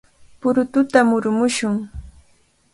[0.41, 1.75] ¡Purututa murumushun!